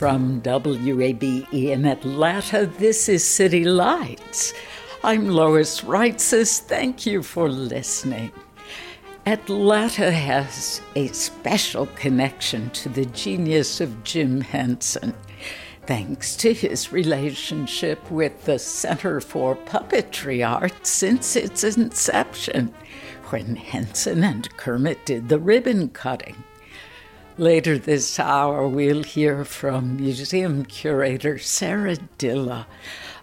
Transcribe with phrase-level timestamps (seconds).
[0.00, 4.54] From WABE in Atlanta, this is City Lights.
[5.04, 6.58] I'm Lois Reitzes.
[6.60, 8.32] Thank you for listening.
[9.26, 15.12] Atlanta has a special connection to the genius of Jim Henson,
[15.84, 22.72] thanks to his relationship with the Center for Puppetry Art since its inception,
[23.28, 26.42] when Henson and Kermit did the ribbon cutting.
[27.40, 32.66] Later this hour, we'll hear from museum curator Sarah Dilla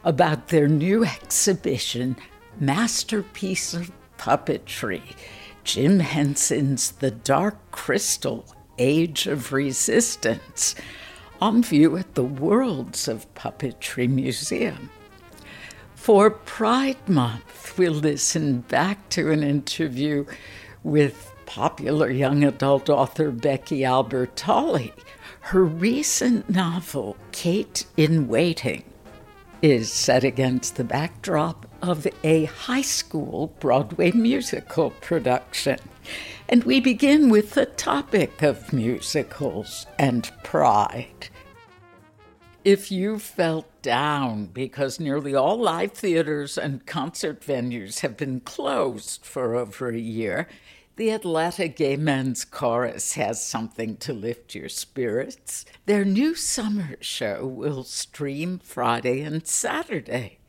[0.04, 2.16] about their new exhibition,
[2.60, 5.04] Masterpiece of Puppetry
[5.64, 8.44] Jim Henson's The Dark Crystal
[8.80, 10.74] Age of Resistance,
[11.40, 14.90] on view at the Worlds of Puppetry Museum.
[15.94, 20.26] For Pride Month, we'll listen back to an interview
[20.82, 24.92] with popular young adult author Becky Albertalli.
[25.40, 28.84] Her recent novel, Kate in Waiting,
[29.62, 35.80] is set against the backdrop of a high school Broadway musical production.
[36.50, 41.30] And we begin with the topic of musicals and pride.
[42.64, 49.26] If you felt down because nearly all live theaters and concert venues have been closed
[49.26, 50.50] for over a year,
[50.98, 55.64] the Atlanta Gay Men's Chorus has something to lift your spirits.
[55.86, 60.40] Their new summer show will stream Friday and Saturday.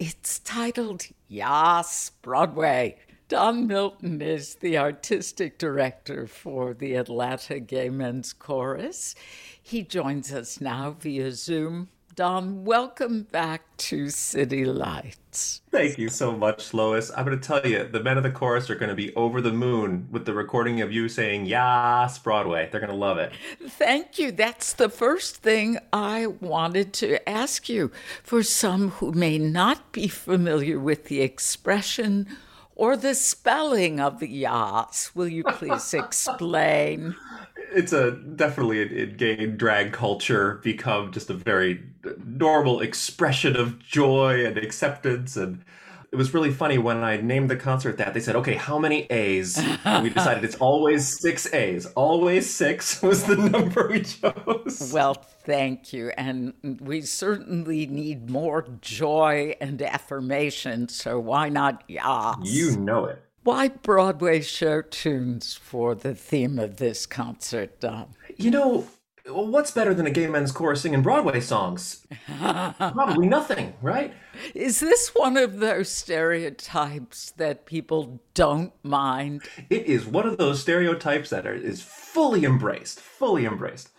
[0.00, 2.98] It's titled Yas Broadway.
[3.28, 9.14] Don Milton is the artistic director for the Atlanta Gay Men's Chorus.
[9.62, 11.90] He joins us now via Zoom.
[12.16, 15.60] Don, welcome back to City Lights.
[15.70, 17.10] Thank you so much, Lois.
[17.14, 19.42] I'm going to tell you, the men of the chorus are going to be over
[19.42, 22.70] the moon with the recording of you saying Yas Broadway.
[22.72, 23.32] They're going to love it.
[23.68, 24.32] Thank you.
[24.32, 27.92] That's the first thing I wanted to ask you.
[28.22, 32.28] For some who may not be familiar with the expression
[32.74, 37.14] or the spelling of the Yas, will you please explain?
[37.56, 41.82] It's a definitely in gay drag culture become just a very
[42.24, 45.64] normal expression of joy and acceptance and
[46.12, 49.02] it was really funny when I named the concert that they said, "Okay, how many
[49.10, 51.84] A's?" And we decided it's always six A's.
[51.94, 54.90] Always six was the number we chose.
[54.94, 60.88] Well, thank you, and we certainly need more joy and affirmation.
[60.88, 62.36] So why not yas?
[62.42, 63.22] You know it.
[63.46, 68.08] Why Broadway show tunes for the theme of this concert, Don?
[68.36, 68.88] You know,
[69.28, 72.08] what's better than a gay men's chorus singing Broadway songs?
[72.36, 74.12] Probably nothing, right?
[74.52, 79.42] Is this one of those stereotypes that people don't mind?
[79.70, 83.90] It is one of those stereotypes that are, is fully embraced, fully embraced.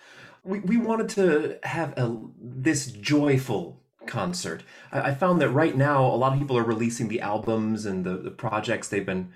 [0.43, 3.76] We, we wanted to have a, this joyful
[4.07, 4.63] concert.
[4.91, 8.03] I, I, found that right now, a lot of people are releasing the albums and
[8.03, 9.31] the, the projects they've been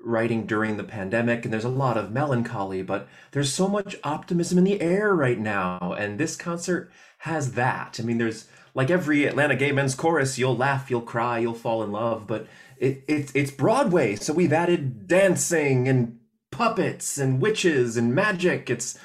[0.00, 4.58] writing during the pandemic, and there's a lot of melancholy, but there's so much optimism
[4.58, 5.94] in the air right now.
[5.98, 7.98] And this concert has that.
[8.00, 11.82] I mean, there's like every Atlanta Gay Men's Chorus, you'll laugh, you'll cry, you'll fall
[11.82, 12.46] in love, but
[12.78, 16.18] it, it, it's Broadway, so we've added dancing and
[16.50, 18.68] puppets and witches and magic.
[18.68, 18.98] It's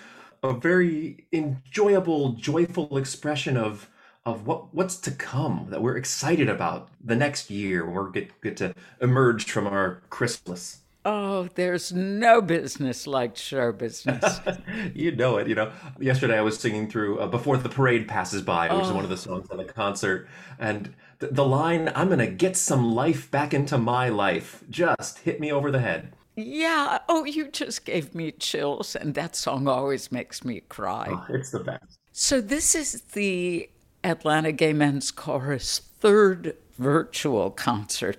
[0.43, 3.89] a very enjoyable, joyful expression of
[4.25, 8.41] of what what's to come that we're excited about the next year when we're get
[8.41, 10.79] get to emerge from our Christmas.
[11.03, 14.39] Oh, there's no business like show business.
[14.93, 15.47] you know it.
[15.47, 18.87] You know, yesterday I was singing through uh, "Before the Parade Passes By," which oh.
[18.87, 20.27] is one of the songs on the concert,
[20.59, 25.39] and th- the line "I'm gonna get some life back into my life" just hit
[25.39, 26.13] me over the head.
[26.35, 26.99] Yeah.
[27.09, 31.07] Oh, you just gave me chills, and that song always makes me cry.
[31.09, 31.97] Oh, it's the best.
[32.11, 33.69] So, this is the
[34.03, 38.17] Atlanta Gay Men's Chorus third virtual concert.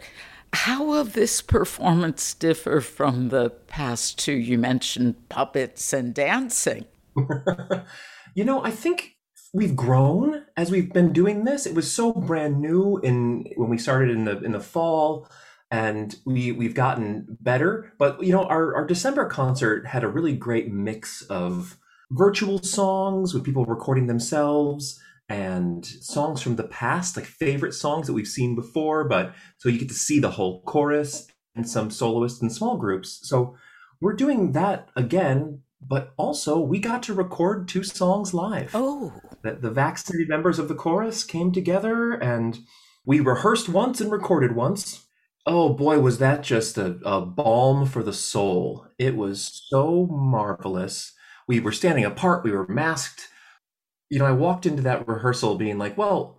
[0.53, 4.33] How will this performance differ from the past two?
[4.33, 6.85] You mentioned puppets and dancing.
[8.35, 9.17] you know, I think
[9.55, 11.67] we've grown as we've been doing this.
[11.67, 15.29] It was so brand new in when we started in the in the fall
[15.71, 17.93] and we we've gotten better.
[17.99, 21.79] But you know, our, our December concert had a really great mix of
[22.11, 25.01] virtual songs with people recording themselves
[25.35, 29.79] and songs from the past, like favorite songs that we've seen before, but so you
[29.79, 33.21] get to see the whole chorus and some soloists and small groups.
[33.23, 33.57] So
[34.01, 38.71] we're doing that again, but also we got to record two songs live.
[38.75, 39.13] Oh.
[39.43, 42.59] The, the vaccinated members of the chorus came together and
[43.05, 45.07] we rehearsed once and recorded once.
[45.45, 48.87] Oh boy, was that just a, a balm for the soul.
[48.99, 51.13] It was so marvelous.
[51.49, 53.29] We were standing apart, we were masked
[54.13, 56.37] you know, I walked into that rehearsal being like, well,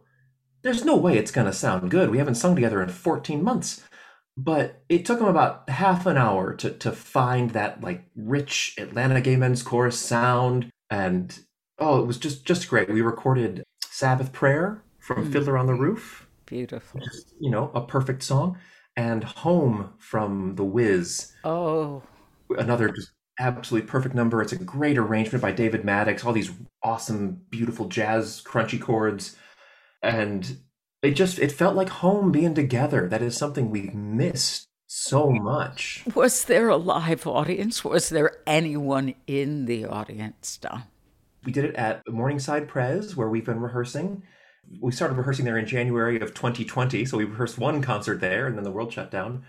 [0.62, 2.12] there's no way it's going to sound good.
[2.12, 3.84] We haven't sung together in 14 months.
[4.38, 9.22] But it took them about half an hour to, to find that like rich Atlanta
[9.22, 10.70] Gay Men's Chorus sound.
[10.92, 11.36] And
[11.80, 12.94] oh, it was just, just great.
[12.94, 15.32] We recorded Sabbath Prayer from mm.
[15.32, 16.28] Fiddler on the Roof.
[16.46, 17.00] Beautiful.
[17.00, 18.56] Just, you know, a perfect song.
[18.96, 21.34] And Home from The Wiz.
[21.44, 22.04] Oh.
[22.56, 24.42] Another just absolutely perfect number.
[24.42, 26.52] It's a great arrangement by David Maddox, all these
[26.84, 29.36] awesome, beautiful jazz crunchy chords.
[30.02, 30.58] And
[31.02, 33.08] it just it felt like home being together.
[33.08, 36.04] That is something we've missed so much.
[36.14, 37.84] Was there a live audience?
[37.84, 40.84] Was there anyone in the audience, Don?
[41.46, 44.24] We did it at Morningside Pres, where we've been rehearsing.
[44.80, 48.56] We started rehearsing there in January of 2020, so we rehearsed one concert there, and
[48.56, 49.44] then the world shut down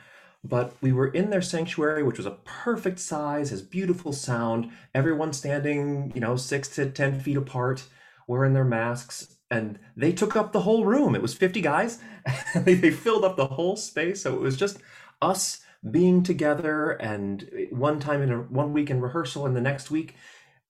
[0.45, 4.71] but we were in their sanctuary which was a perfect size has beautiful sound.
[4.95, 7.85] Everyone standing you know six to ten feet apart
[8.27, 9.37] wearing their masks.
[9.51, 11.15] And they took up the whole room.
[11.15, 11.99] It was 50 guys.
[12.55, 14.23] They, they filled up the whole space.
[14.23, 14.79] So it was just
[15.21, 15.61] us
[15.91, 16.93] being together.
[16.93, 20.15] And one time in a one week in rehearsal and the next week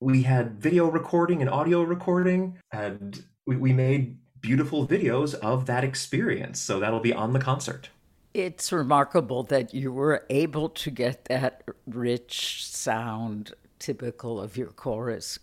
[0.00, 2.59] we had video recording and audio recording.
[2.73, 6.59] And we, we made beautiful videos of that experience.
[6.61, 7.91] So that'll be on the concert
[8.34, 15.38] it's remarkable that you were able to get that rich sound typical of your chorus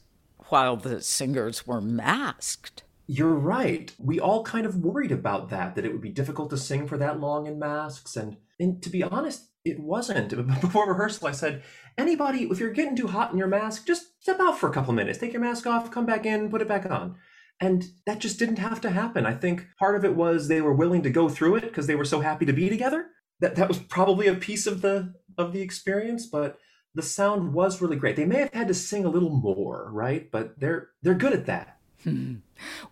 [0.49, 2.83] while the singers were masked.
[3.07, 3.93] You're right.
[3.97, 6.97] We all kind of worried about that, that it would be difficult to sing for
[6.97, 8.15] that long in masks.
[8.17, 10.29] And, and to be honest, it wasn't.
[10.61, 11.63] Before rehearsal, I said,
[11.97, 14.93] anybody, if you're getting too hot in your mask, just step out for a couple
[14.93, 17.15] minutes, take your mask off, come back in, put it back on.
[17.61, 19.25] And that just didn't have to happen.
[19.25, 21.95] I think part of it was they were willing to go through it because they
[21.95, 23.05] were so happy to be together.
[23.39, 26.57] That that was probably a piece of the of the experience, but
[26.95, 28.15] the sound was really great.
[28.15, 30.29] They may have had to sing a little more, right?
[30.31, 31.77] But they're they're good at that.
[32.03, 32.35] Hmm.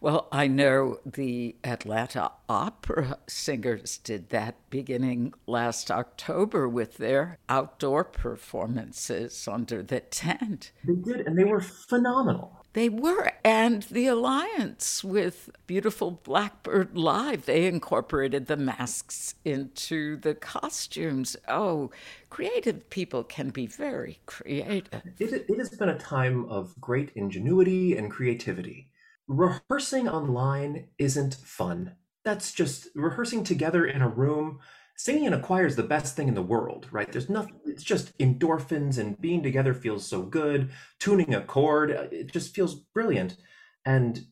[0.01, 8.03] Well, I know the Atlanta Opera singers did that beginning last October with their outdoor
[8.03, 10.71] performances under the tent.
[10.83, 12.59] They did, and they were phenomenal.
[12.73, 13.31] They were.
[13.43, 21.35] And the alliance with Beautiful Blackbird Live, they incorporated the masks into the costumes.
[21.47, 21.89] Oh,
[22.29, 25.01] creative people can be very creative.
[25.19, 28.88] It, it has been a time of great ingenuity and creativity.
[29.29, 31.93] Rehearsing online isn't fun.
[32.25, 34.59] That's just rehearsing together in a room
[34.99, 37.09] singing in a choir is the best thing in the world, right?
[37.09, 40.71] There's nothing, it's just endorphins and being together feels so good.
[40.99, 43.37] Tuning a chord, uh, it just feels brilliant.
[43.85, 44.25] And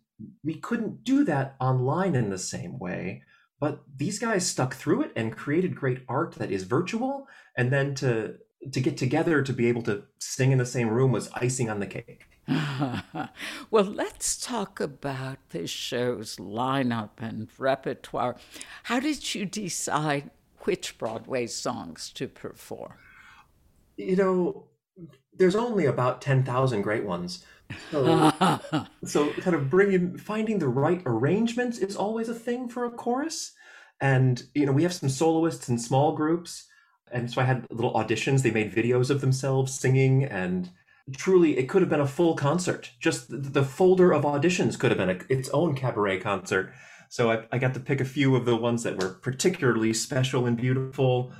[0.43, 3.23] we couldn't do that online in the same way.
[3.61, 7.29] But these guys stuck through it and created great art that is virtual.
[7.55, 8.35] And then to
[8.73, 11.79] to get together to be able to sing in the same room was icing on
[11.79, 12.36] the cake.
[13.71, 18.37] well, let's talk about this show's lineup and repertoire.
[18.83, 22.93] How did you decide which Broadway songs to perform?
[23.97, 24.65] You know,
[25.37, 27.43] there's only about 10,000 great ones.
[27.91, 28.31] So,
[29.03, 33.51] so kind of bringing, finding the right arrangements is always a thing for a chorus.
[33.99, 36.65] And, you know, we have some soloists and small groups.
[37.11, 38.41] And so I had little auditions.
[38.41, 40.69] They made videos of themselves singing and
[41.15, 44.91] truly it could have been a full concert just the, the folder of auditions could
[44.91, 46.73] have been a, its own cabaret concert
[47.09, 50.45] so I, I got to pick a few of the ones that were particularly special
[50.45, 51.31] and beautiful.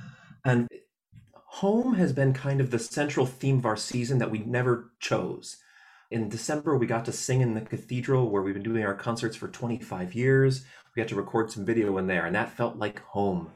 [0.44, 0.68] And
[1.34, 5.56] home has been kind of the central theme of our season that we never chose.
[6.10, 9.36] In December, we got to sing in the cathedral where we've been doing our concerts
[9.36, 10.64] for 25 years.
[10.94, 13.50] We got to record some video in there, and that felt like home.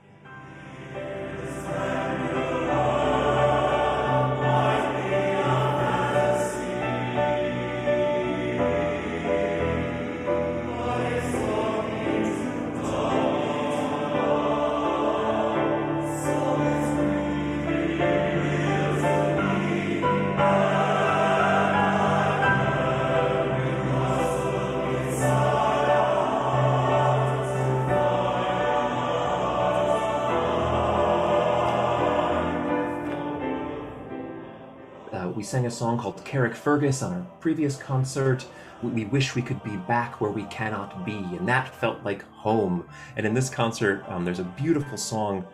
[35.53, 38.47] Sang a song called Carrickfergus on our previous concert.
[38.83, 42.23] We, we wish we could be back where we cannot be, and that felt like
[42.31, 42.89] home.
[43.19, 45.45] And in this concert, um, there's a beautiful song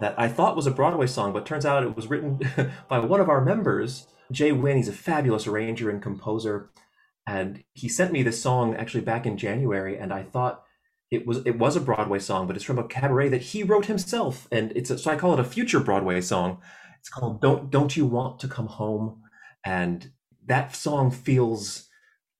[0.00, 2.40] that I thought was a Broadway song, but turns out it was written
[2.88, 4.76] by one of our members, Jay Wynn.
[4.76, 6.68] He's a fabulous arranger and composer,
[7.26, 10.62] and he sent me this song actually back in January, and I thought
[11.10, 13.86] it was it was a Broadway song, but it's from a cabaret that he wrote
[13.86, 16.58] himself, and it's a, so I call it a future Broadway song.
[17.00, 19.22] It's called "Don't Don't You Want to Come Home,"
[19.64, 20.10] and
[20.46, 21.88] that song feels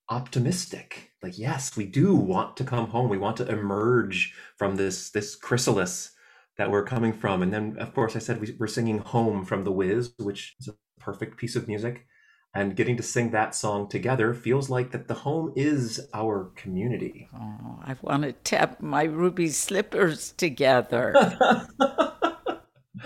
[0.09, 1.13] optimistic.
[1.23, 3.09] Like yes, we do want to come home.
[3.09, 6.13] We want to emerge from this this chrysalis
[6.57, 7.43] that we're coming from.
[7.43, 10.69] And then, of course, I said we, we're singing "Home" from The Wiz, which is
[10.69, 12.07] a perfect piece of music
[12.55, 17.29] and getting to sing that song together feels like that the home is our community.
[17.35, 21.15] Oh, I want to tap my ruby slippers together.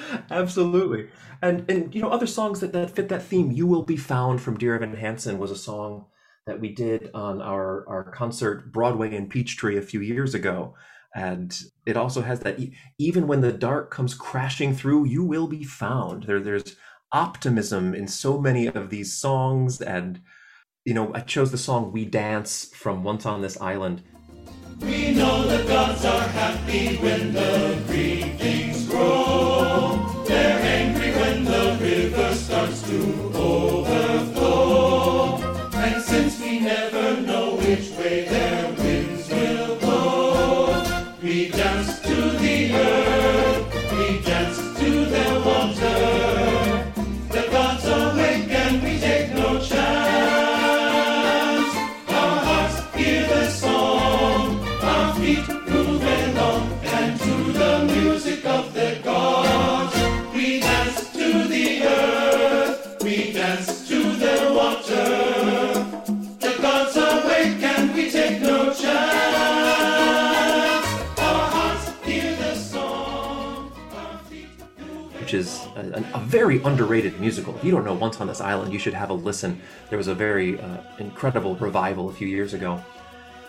[0.30, 1.08] Absolutely.
[1.40, 3.50] And and you know other songs that, that fit that theme.
[3.50, 6.06] You Will Be Found from Dear Evan Hansen was a song
[6.46, 10.74] that we did on our our concert Broadway in Peachtree a few years ago.
[11.14, 12.58] And it also has that
[12.98, 16.24] even when the dark comes crashing through, you will be found.
[16.24, 16.76] There there's
[17.12, 20.20] optimism in so many of these songs and
[20.84, 24.02] you know i chose the song we dance from once on this island
[24.80, 28.41] we know the gods are happy when the green
[76.32, 77.54] very underrated musical.
[77.56, 79.60] If you don't know Once on This Island, you should have a listen.
[79.90, 82.82] There was a very uh, incredible revival a few years ago.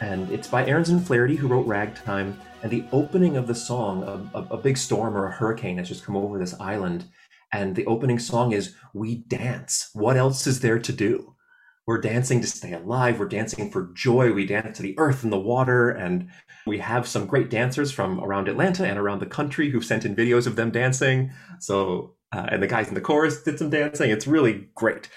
[0.02, 2.38] And it's by Ahrens and Flaherty, who wrote Ragtime.
[2.62, 5.88] And the opening of the song, a, a, a big storm or a hurricane has
[5.88, 7.06] just come over this island.
[7.54, 9.90] And the opening song is We Dance.
[9.94, 11.36] What else is there to do?
[11.86, 13.18] We're dancing to stay alive.
[13.18, 14.34] We're dancing for joy.
[14.34, 15.90] We dance to the earth and the water.
[15.90, 16.28] And
[16.66, 20.18] we have some great dancers from around Atlanta and around the country who've sent in
[20.18, 21.32] videos of them dancing.
[21.60, 24.10] So, uh, and the guys in the chorus did some dancing.
[24.12, 25.10] It's really great.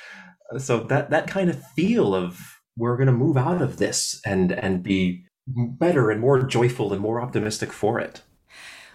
[0.58, 2.40] So that that kind of feel of
[2.76, 7.00] we're going to move out of this and and be better and more joyful and
[7.00, 8.22] more optimistic for it.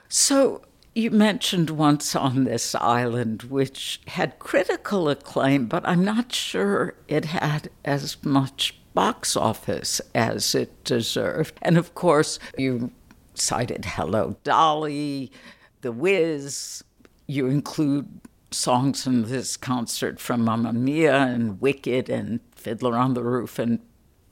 [0.07, 0.61] So
[0.93, 7.25] you mentioned once on this island, which had critical acclaim, but I'm not sure it
[7.25, 11.57] had as much box office as it deserved.
[11.61, 12.91] And of course, you
[13.33, 15.31] cited Hello Dolly,
[15.79, 16.83] The Wiz.
[17.31, 18.19] You include
[18.51, 23.79] songs in this concert from Mamma Mia and Wicked and Fiddler on the Roof and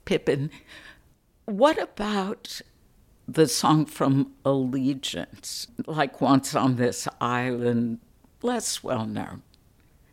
[0.04, 0.52] Pippin.
[1.46, 2.60] What about
[3.26, 8.00] the song from Allegiance, like Once on This Island,
[8.42, 9.44] less well known?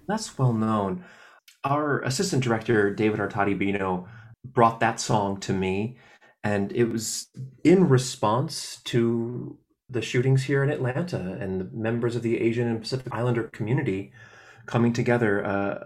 [0.06, 1.04] Less well known.
[1.64, 4.06] Our assistant director, David Artadi Bino,
[4.44, 5.96] brought that song to me.
[6.44, 7.26] And it was
[7.64, 12.80] in response to the shootings here in Atlanta and the members of the Asian and
[12.80, 14.12] Pacific Islander community
[14.66, 15.44] coming together.
[15.44, 15.84] Uh,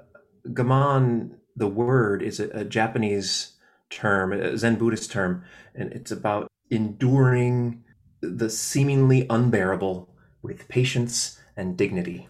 [0.49, 3.55] Gaman, the word, is a, a Japanese
[3.91, 7.85] term, a Zen Buddhist term, and it's about enduring
[8.23, 12.29] the seemingly unbearable with patience and dignity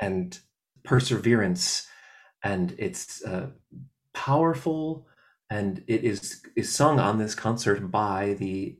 [0.00, 0.40] and
[0.84, 1.86] perseverance.
[2.42, 3.50] And it's uh,
[4.12, 5.06] powerful
[5.52, 8.74] and it is is sung on this concert by the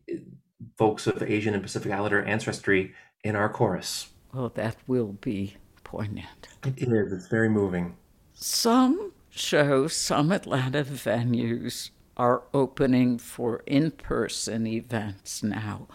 [0.76, 4.08] folks of Asian and Pacific Islander ancestry in our chorus.
[4.34, 6.48] Oh, that will be poignant.
[6.64, 7.12] It is.
[7.12, 7.96] It's very moving.
[8.32, 15.88] Some shows, some Atlanta venues are opening for in-person events now.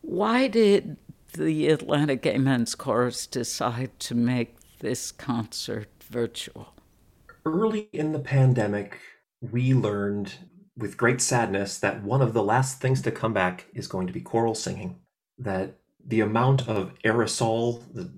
[0.00, 0.96] Why did
[1.34, 6.74] the Atlanta Gay Men's Chorus decide to make this concert virtual?
[7.44, 8.98] Early in the pandemic,
[9.40, 10.34] we learned
[10.78, 14.12] with great sadness that one of the last things to come back is going to
[14.12, 15.00] be choral singing.
[15.36, 18.10] That the amount of aerosol, the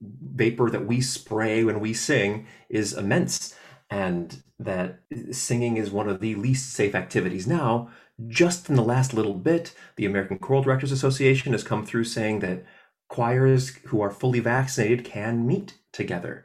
[0.00, 3.54] vapor that we spray when we sing is immense,
[3.90, 7.46] and that singing is one of the least safe activities.
[7.46, 7.90] Now,
[8.26, 12.40] just in the last little bit, the American Choral Directors Association has come through saying
[12.40, 12.64] that
[13.08, 16.44] choirs who are fully vaccinated can meet together.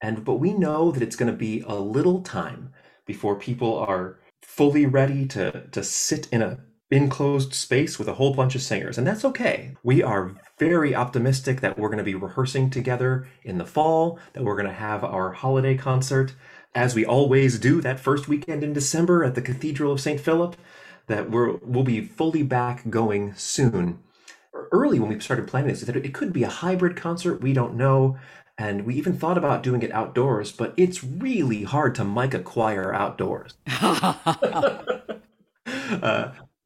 [0.00, 2.72] And but we know that it's going to be a little time
[3.04, 6.58] before people are fully ready to to sit in a
[6.90, 9.76] enclosed space with a whole bunch of singers, and that's okay.
[9.82, 14.42] We are very optimistic that we're going to be rehearsing together in the fall, that
[14.42, 16.34] we're going to have our holiday concert,
[16.74, 20.18] as we always do that first weekend in December at the Cathedral of St.
[20.18, 20.56] Philip,
[21.08, 23.98] that we're, we'll be fully back going soon.
[24.72, 27.76] Early when we started planning this, that it could be a hybrid concert, we don't
[27.76, 28.16] know.
[28.58, 32.40] And we even thought about doing it outdoors, but it's really hard to mic a
[32.40, 33.54] choir outdoors.
[33.80, 34.18] uh,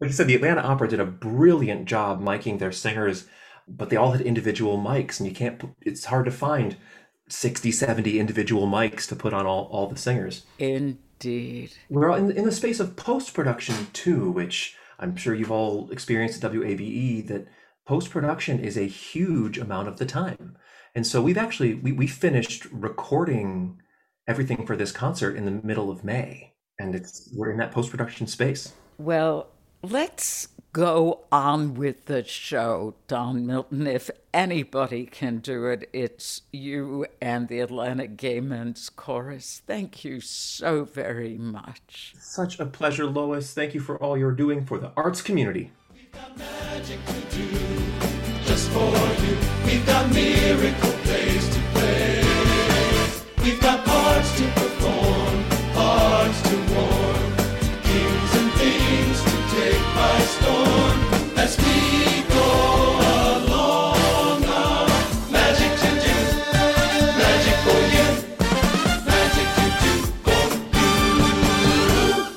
[0.00, 3.26] like I said, the Atlanta Opera did a brilliant job miking their singers,
[3.68, 6.76] but they all had individual mics, and you can't, it's hard to find
[7.28, 10.44] 60, 70 individual mics to put on all, all the singers.
[10.58, 11.72] Indeed.
[11.90, 16.42] We're in, in the space of post production too, which I'm sure you've all experienced
[16.42, 17.46] at WABE, that
[17.86, 20.56] post production is a huge amount of the time.
[20.94, 23.80] And so we've actually, we, we finished recording
[24.26, 26.52] everything for this concert in the middle of May.
[26.78, 28.72] And it's we're in that post production space.
[28.98, 29.48] Well,
[29.84, 33.88] Let's go on with the show, Don Milton.
[33.88, 39.60] If anybody can do it, it's you and the Atlanta Gay Men's Chorus.
[39.66, 42.14] Thank you so very much.
[42.20, 43.52] Such a pleasure, Lois.
[43.52, 45.72] Thank you for all you're doing for the arts community.
[49.72, 52.22] We've got miracle plays to play.
[53.42, 57.32] We've got parts to perform, hearts to warm,
[57.82, 60.96] kings and things to take by storm
[61.38, 62.48] as we go
[63.48, 64.44] along.
[64.44, 64.88] Our
[65.32, 65.72] magic
[66.04, 66.16] do,
[67.16, 68.08] magic for you,
[69.06, 70.42] magic for
[72.28, 72.36] you.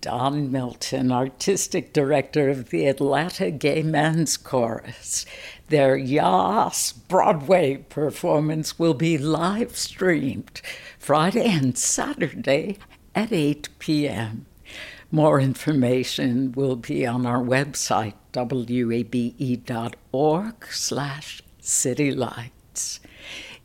[0.00, 5.24] Don Milton, Artistic Director of the Atlanta Gay Men's Chorus.
[5.68, 10.62] Their Yas Broadway performance will be live streamed
[10.98, 12.78] Friday and Saturday
[13.14, 14.46] at 8 p.m.
[15.10, 18.14] More information will be on our website,
[18.86, 23.00] wabe.org slash citylights.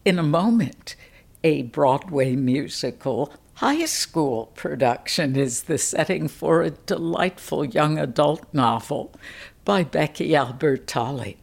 [0.03, 0.97] In a moment,
[1.41, 9.13] a Broadway musical high school production is the setting for a delightful young adult novel
[9.63, 11.42] by Becky Albertalli.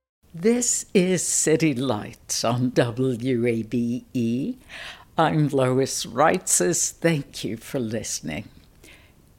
[0.33, 4.55] This is City Lights on WABE.
[5.17, 6.89] I'm Lois Reitzes.
[6.89, 8.47] Thank you for listening.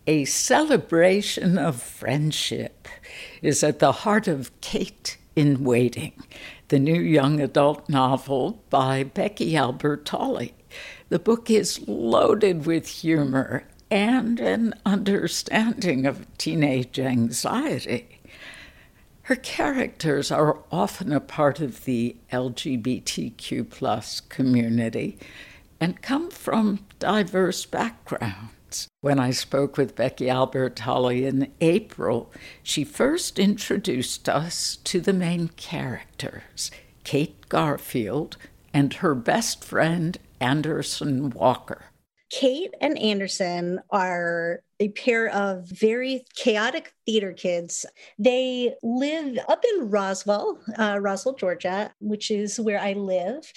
[0.07, 2.89] A celebration of friendship
[3.41, 6.13] is at the heart of Kate in Waiting,
[6.69, 10.53] the new young adult novel by Becky Albertalli.
[11.09, 18.12] The book is loaded with humor and an understanding of teenage anxiety.
[19.25, 25.19] Her characters are often a part of the LGBTQ plus community
[25.81, 28.89] and come from diverse backgrounds.
[29.01, 32.33] When I spoke with Becky Albertalli in April,
[32.63, 36.71] she first introduced us to the main characters,
[37.05, 38.37] Kate Garfield
[38.75, 41.85] and her best friend, Anderson Walker.
[42.31, 47.87] Kate and Anderson are a pair of very chaotic theater kids.
[48.19, 53.53] They live up in Roswell, uh, Roswell, Georgia, which is where I live.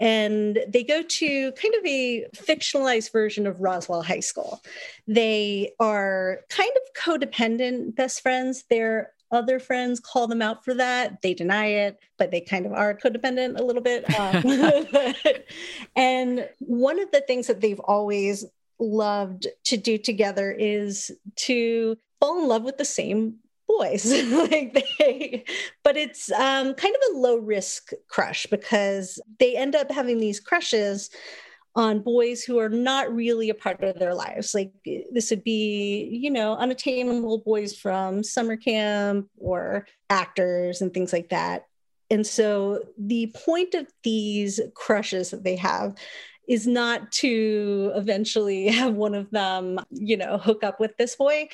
[0.00, 4.62] And they go to kind of a fictionalized version of Roswell High School.
[5.06, 8.64] They are kind of codependent best friends.
[8.70, 11.22] They're other friends call them out for that.
[11.22, 14.04] They deny it, but they kind of are codependent a little bit.
[14.18, 14.42] Um,
[15.96, 18.46] and one of the things that they've always
[18.80, 23.36] loved to do together is to fall in love with the same
[23.68, 25.44] boys like they
[25.84, 30.40] but it's um, kind of a low risk crush because they end up having these
[30.40, 31.10] crushes
[31.76, 34.54] on boys who are not really a part of their lives.
[34.54, 34.72] Like
[35.12, 41.28] this would be, you know, unattainable boys from summer camp or actors and things like
[41.28, 41.66] that.
[42.10, 45.94] And so the point of these crushes that they have
[46.50, 51.48] is not to eventually have one of them, you know, hook up with this boy.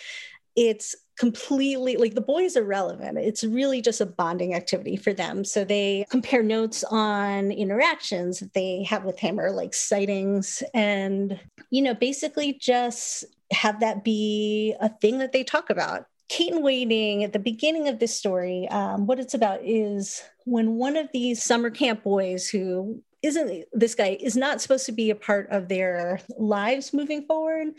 [0.56, 3.18] It's completely like the boy is irrelevant.
[3.18, 5.44] It's really just a bonding activity for them.
[5.44, 11.38] So they compare notes on interactions that they have with him or like sightings and,
[11.68, 16.06] you know, basically just have that be a thing that they talk about.
[16.28, 20.74] Kate in Waiting at the beginning of this story, um, what it's about is when
[20.76, 25.10] one of these summer camp boys who isn't this guy is not supposed to be
[25.10, 27.74] a part of their lives moving forward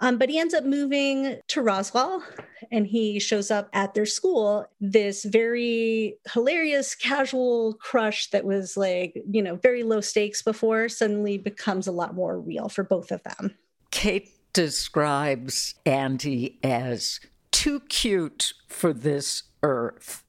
[0.00, 2.22] um, but he ends up moving to Roswell
[2.70, 4.66] and he shows up at their school.
[4.80, 11.36] This very hilarious, casual crush that was like, you know, very low stakes before suddenly
[11.38, 13.56] becomes a lot more real for both of them.
[13.90, 20.22] Kate describes Andy as too cute for this earth.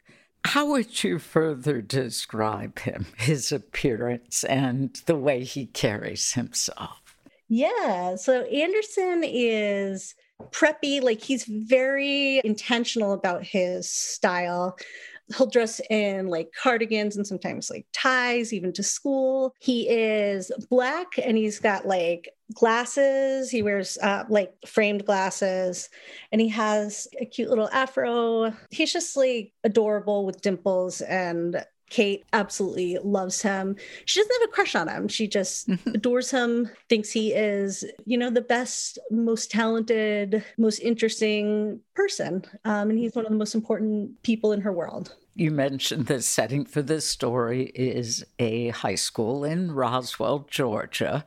[0.45, 7.15] How would you further describe him, his appearance, and the way he carries himself?
[7.49, 8.15] Yeah.
[8.15, 10.15] So Anderson is
[10.51, 14.77] preppy, like he's very intentional about his style.
[15.37, 19.53] He'll dress in like cardigans and sometimes like ties, even to school.
[19.59, 23.49] He is black and he's got like glasses.
[23.49, 25.89] He wears uh, like framed glasses
[26.31, 28.53] and he has a cute little afro.
[28.71, 33.75] He's just like adorable with dimples and Kate absolutely loves him.
[34.05, 35.07] She doesn't have a crush on him.
[35.07, 35.89] She just mm-hmm.
[35.95, 42.43] adores him, thinks he is, you know, the best, most talented, most interesting person.
[42.65, 45.15] Um, and he's one of the most important people in her world.
[45.35, 51.25] You mentioned the setting for this story is a high school in Roswell, Georgia.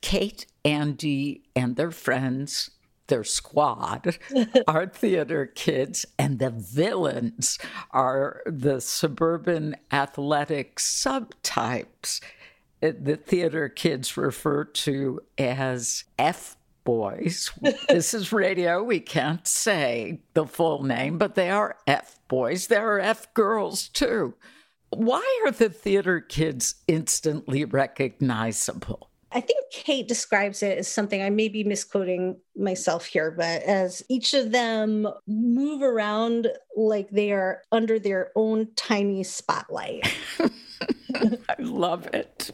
[0.00, 2.70] Kate, Andy, and their friends
[3.10, 4.18] their squad
[4.66, 7.58] are theater kids, and the villains
[7.90, 12.22] are the suburban athletic subtypes.
[12.80, 17.50] The theater kids refer to as F boys.
[17.88, 18.82] this is radio.
[18.82, 22.68] We can't say the full name, but they are F boys.
[22.68, 24.34] There are F girls too.
[24.88, 29.09] Why are the theater kids instantly recognizable?
[29.32, 34.02] I think Kate describes it as something I may be misquoting myself here, but as
[34.08, 40.12] each of them move around like they are under their own tiny spotlight.
[41.14, 42.50] I love it.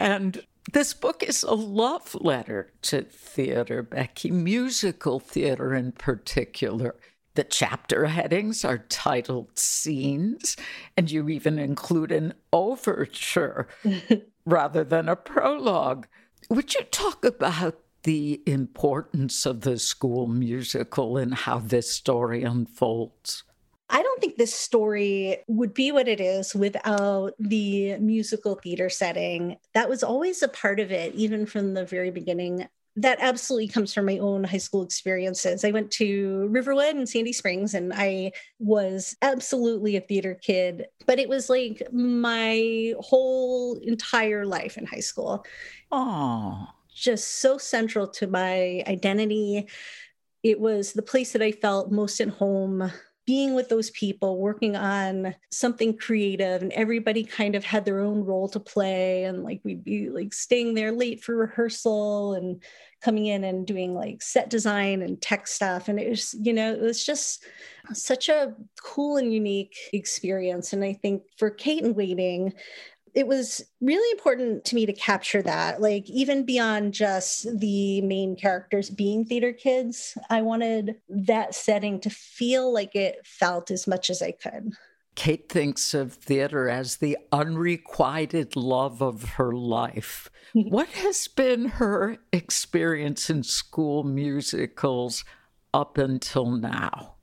[0.00, 6.96] And this book is a love letter to theater, Becky, musical theater in particular.
[7.34, 10.56] The chapter headings are titled Scenes,
[10.96, 13.68] and you even include an overture
[14.48, 16.06] rather than a prologue.
[16.48, 23.44] Would you talk about the importance of the school musical and how this story unfolds?
[23.90, 29.56] I don't think this story would be what it is without the musical theater setting.
[29.72, 32.68] That was always a part of it, even from the very beginning
[33.02, 35.64] that absolutely comes from my own high school experiences.
[35.64, 41.18] I went to Riverwood and Sandy Springs, and I was absolutely a theater kid, but
[41.18, 45.44] it was like my whole entire life in high school.
[45.92, 49.68] Oh, just so central to my identity.
[50.42, 52.90] It was the place that I felt most at home
[53.28, 58.24] being with those people, working on something creative, and everybody kind of had their own
[58.24, 59.24] role to play.
[59.24, 62.62] And like we'd be like staying there late for rehearsal and
[63.00, 65.88] coming in and doing like set design and tech stuff.
[65.88, 67.44] And it was, you know, it was just
[67.92, 70.72] such a cool and unique experience.
[70.72, 72.52] And I think for Kate in Waiting,
[73.14, 78.36] it was really important to me to capture that like even beyond just the main
[78.36, 84.10] characters being theater kids i wanted that setting to feel like it felt as much
[84.10, 84.72] as i could
[85.18, 90.30] Kate thinks of theater as the unrequited love of her life.
[90.52, 95.24] what has been her experience in school musicals
[95.74, 97.16] up until now?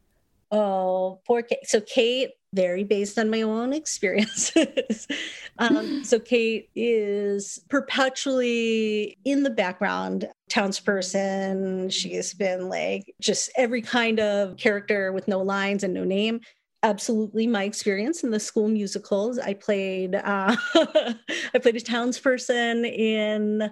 [0.51, 1.59] Oh, poor Kate.
[1.63, 5.07] So, Kate very based on my own experiences.
[5.59, 11.91] um, so Kate is perpetually in the background, townsperson.
[11.93, 16.41] She has been like just every kind of character with no lines and no name.
[16.85, 19.39] Absolutely, my experience in the school musicals.
[19.39, 20.13] I played.
[20.13, 23.71] Uh, I played a townsperson in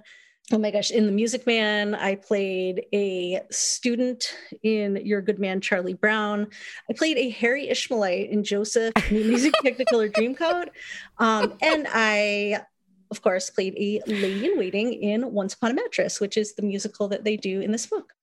[0.52, 5.62] oh my gosh, in The Music Man, I played a student in Your Good Man,
[5.62, 6.48] Charlie Brown.
[6.90, 10.70] I played a hairy Ishmaelite in Joseph, Music Technicolor Dreamcoat.
[11.20, 12.64] Um, and I
[13.12, 16.64] of course, played a lady in waiting in Once Upon a Mattress, which is the
[16.64, 18.14] musical that they do in this book.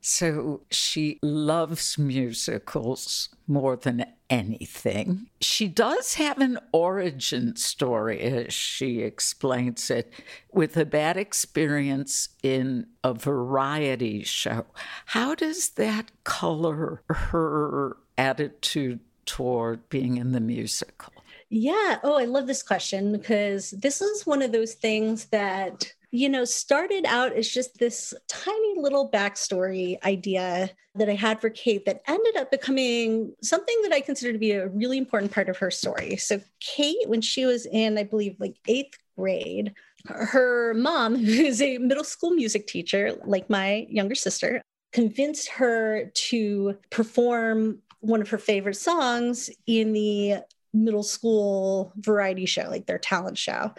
[0.00, 5.28] So she loves musicals more than anything.
[5.40, 10.12] She does have an origin story, as she explains it,
[10.52, 14.66] with a bad experience in a variety show.
[15.06, 21.12] How does that color her attitude toward being in the musical?
[21.50, 21.98] Yeah.
[22.02, 26.44] Oh, I love this question because this is one of those things that you know,
[26.44, 32.02] started out as just this tiny little backstory idea that I had for Kate that
[32.06, 35.70] ended up becoming something that I consider to be a really important part of her
[35.70, 36.16] story.
[36.16, 39.74] So, Kate, when she was in, I believe, like eighth grade,
[40.06, 46.78] her mom, who's a middle school music teacher, like my younger sister, convinced her to
[46.90, 50.38] perform one of her favorite songs in the
[50.72, 53.72] middle school variety show, like their talent show.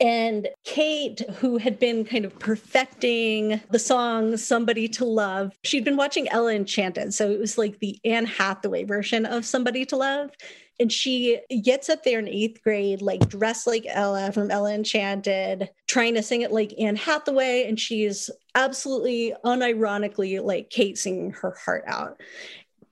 [0.00, 5.96] And Kate, who had been kind of perfecting the song Somebody to Love, she'd been
[5.96, 7.12] watching Ella Enchanted.
[7.14, 10.30] So it was like the Anne Hathaway version of Somebody to Love.
[10.80, 15.68] And she gets up there in eighth grade, like dressed like Ella from Ella Enchanted,
[15.88, 17.64] trying to sing it like Anne Hathaway.
[17.68, 22.20] And she's absolutely unironically like Kate singing her heart out.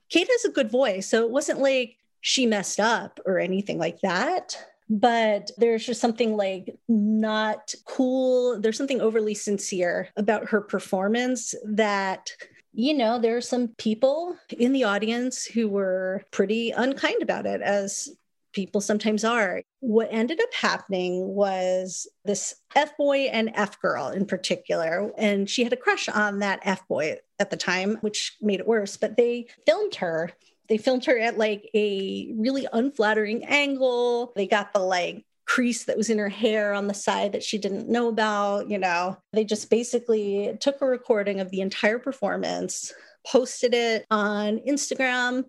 [0.09, 1.07] Kate has a good voice.
[1.07, 4.57] So it wasn't like she messed up or anything like that
[4.89, 8.59] but there's just something like not cool.
[8.59, 12.31] There's something overly sincere about her performance that
[12.73, 17.59] you know, there are some people in the audience who were pretty unkind about it,
[17.59, 18.07] as
[18.53, 19.63] people sometimes are.
[19.79, 25.63] What ended up happening was this F boy and F girl in particular, and she
[25.63, 29.17] had a crush on that F boy at the time, which made it worse, but
[29.17, 30.31] they filmed her
[30.69, 34.33] they filmed her at like a really unflattering angle.
[34.35, 37.57] They got the like crease that was in her hair on the side that she
[37.57, 38.69] didn't know about.
[38.69, 42.93] You know, they just basically took a recording of the entire performance,
[43.25, 45.45] posted it on Instagram,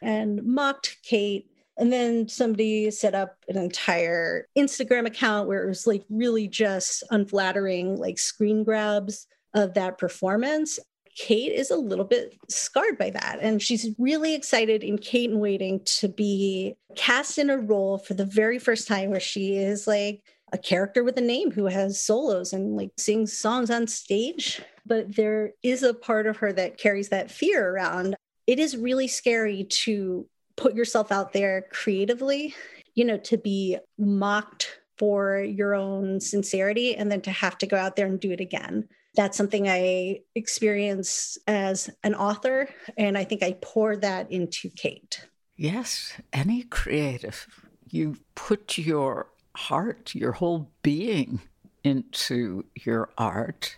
[0.00, 1.46] and mocked Kate.
[1.76, 7.02] And then somebody set up an entire Instagram account where it was like really just
[7.10, 10.78] unflattering, like screen grabs of that performance.
[11.16, 13.38] Kate is a little bit scarred by that.
[13.40, 18.14] And she's really excited in Kate in Waiting to be cast in a role for
[18.14, 22.02] the very first time where she is like a character with a name who has
[22.02, 24.60] solos and like sings songs on stage.
[24.86, 28.16] But there is a part of her that carries that fear around.
[28.46, 32.54] It is really scary to put yourself out there creatively,
[32.94, 37.76] you know, to be mocked for your own sincerity and then to have to go
[37.76, 42.68] out there and do it again that's something I experience as an author.
[42.96, 45.26] And I think I pour that into Kate.
[45.56, 47.46] Yes, any creative,
[47.88, 51.40] you put your heart, your whole being
[51.84, 53.76] into your art.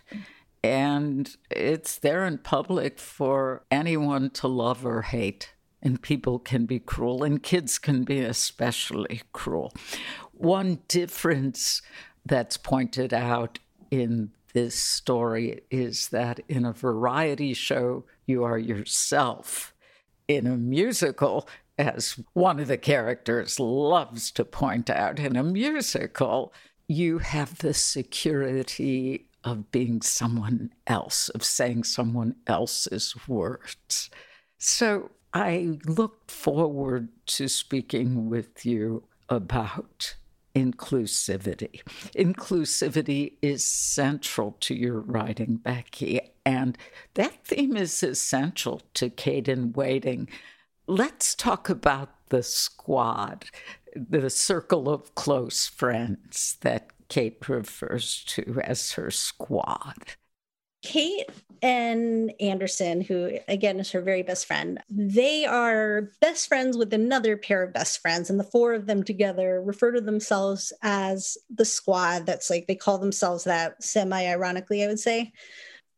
[0.63, 5.53] And it's there in public for anyone to love or hate.
[5.81, 9.73] And people can be cruel, and kids can be especially cruel.
[10.31, 11.81] One difference
[12.25, 13.59] that's pointed out
[13.91, 19.73] in this story is that in a variety show, you are yourself.
[20.27, 26.53] In a musical, as one of the characters loves to point out, in a musical,
[26.87, 34.09] you have the security of being someone else, of saying someone else's words.
[34.57, 40.15] So I look forward to speaking with you about
[40.55, 41.81] inclusivity.
[42.15, 46.77] Inclusivity is central to your writing, Becky, and
[47.15, 50.29] that theme is essential to Kate in Waiting.
[50.87, 53.45] Let's talk about the squad,
[53.95, 60.15] the circle of close friends that Kate refers to as her squad.
[60.83, 61.29] Kate
[61.63, 67.37] and Anderson, who again is her very best friend, they are best friends with another
[67.37, 68.29] pair of best friends.
[68.29, 72.25] And the four of them together refer to themselves as the squad.
[72.25, 75.31] That's like they call themselves that semi ironically, I would say.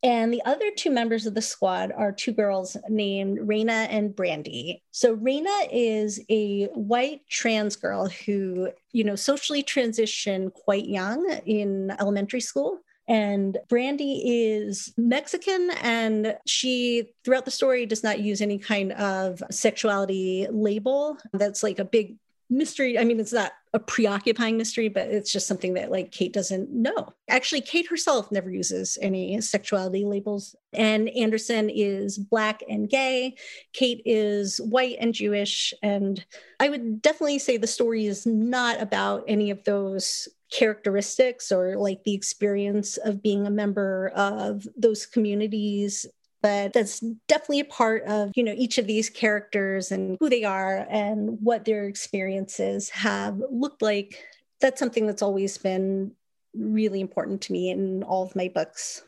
[0.04, 4.84] And the other two members of the squad are two girls named Raina and Brandy.
[4.91, 11.89] So Raina is a white trans girl who, you know, socially transitioned quite young in
[12.00, 12.82] elementary school.
[13.08, 19.44] And Brandy is Mexican, and she, throughout the story, does not use any kind of
[19.52, 21.18] sexuality label.
[21.34, 22.18] That's like a big
[22.50, 22.98] mystery.
[22.98, 26.72] I mean, it's not a preoccupying mystery, but it's just something that like Kate doesn't
[26.72, 27.13] know.
[27.30, 30.56] Actually, Kate herself never uses any sexuality labels.
[30.72, 33.36] And Anderson is black and gay.
[33.74, 35.74] Kate is white and Jewish.
[35.82, 36.24] And
[36.60, 42.04] I would definitely say the story is not about any of those characteristics or like
[42.06, 46.06] the experience of being a member of those communities.
[46.41, 50.44] But that's definitely a part of you know each of these characters and who they
[50.44, 54.24] are and what their experiences have looked like.
[54.62, 56.12] That's something that's always been
[56.56, 59.04] really important to me in all of my books.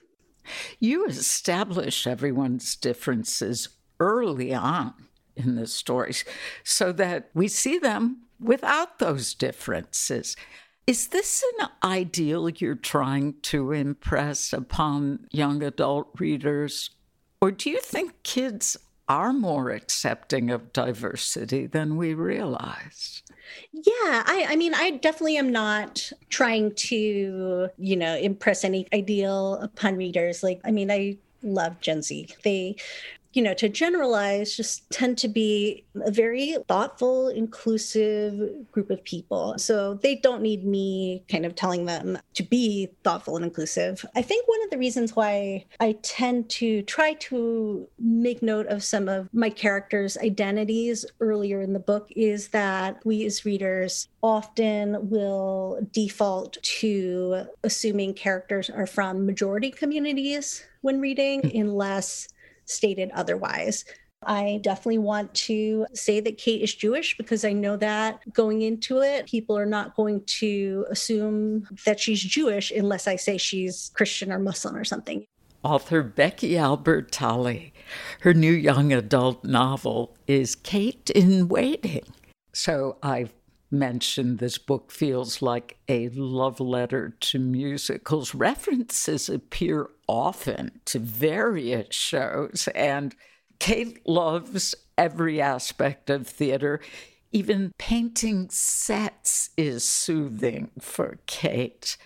[0.80, 4.94] You establish everyone's differences early on
[5.36, 6.26] in the stories
[6.64, 10.36] so that we see them without those differences
[10.88, 16.92] is this an ideal you're trying to impress upon young adult readers
[17.42, 23.22] or do you think kids are more accepting of diversity than we realize?
[23.72, 29.56] Yeah, I, I mean, I definitely am not trying to, you know, impress any ideal
[29.56, 30.44] upon readers.
[30.44, 32.28] Like, I mean, I love Gen Z.
[32.44, 32.76] They
[33.38, 39.54] you know, to generalize, just tend to be a very thoughtful, inclusive group of people.
[39.60, 44.04] So they don't need me kind of telling them to be thoughtful and inclusive.
[44.16, 48.84] I think one of the reasons why I tend to try to make note of
[48.84, 55.12] some of my characters' identities earlier in the book is that we as readers often
[55.12, 61.62] will default to assuming characters are from majority communities when reading, hmm.
[61.62, 62.30] unless
[62.68, 63.86] stated otherwise.
[64.24, 69.02] I definitely want to say that Kate is Jewish because I know that going into
[69.02, 74.32] it, people are not going to assume that she's Jewish unless I say she's Christian
[74.32, 75.26] or Muslim or something.
[75.64, 77.72] Author Becky Albertalli.
[78.22, 82.06] Her new young adult novel is Kate in Waiting.
[82.54, 83.34] So I've
[83.72, 88.34] mentioned this book feels like a love letter to musicals.
[88.34, 93.16] References appear often to various shows, and
[93.60, 96.80] Kate loves every aspect of theater.
[97.32, 101.98] Even painting sets is soothing for Kate.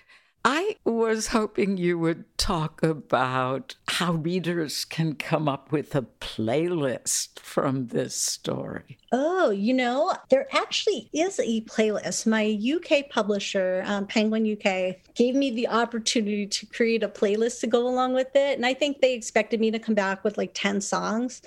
[0.44, 7.40] I was hoping you would talk about how readers can come up with a playlist
[7.40, 8.98] from this story.
[9.12, 12.26] Oh, you know, there actually is a playlist.
[12.26, 17.68] My UK publisher, um, Penguin UK, gave me the opportunity to create a playlist to
[17.68, 18.58] go along with it.
[18.58, 21.42] And I think they expected me to come back with like 10 songs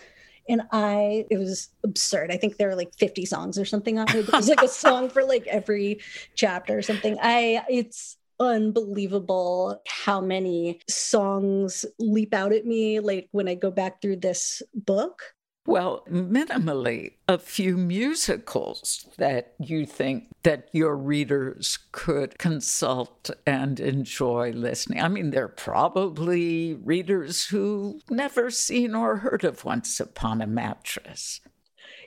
[0.49, 2.31] and I it was absurd.
[2.31, 4.27] I think there were like 50 songs or something on it.
[4.27, 6.01] There was like a song for like every
[6.35, 7.17] chapter or something.
[7.21, 14.01] I it's unbelievable how many songs leap out at me like when I go back
[14.01, 15.35] through this book.
[15.67, 24.51] Well, minimally, a few musicals that you think that your readers could consult and enjoy
[24.51, 25.01] listening.
[25.01, 31.41] I mean, they're probably readers who never seen or heard of Once Upon a Mattress.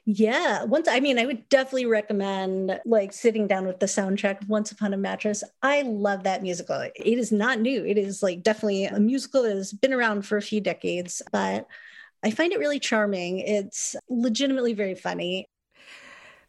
[0.10, 4.72] Yeah, once I mean, I would definitely recommend like sitting down with the soundtrack Once
[4.72, 5.44] Upon a Mattress.
[5.62, 6.80] I love that musical.
[6.80, 7.86] It is not new.
[7.86, 11.68] It is like definitely a musical that has been around for a few decades, but
[12.24, 13.40] I find it really charming.
[13.40, 15.46] It's legitimately very funny.